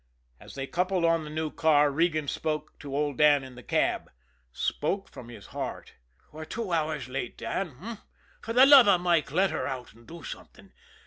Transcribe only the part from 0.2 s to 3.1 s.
As they coupled on the new car, Regan spoke to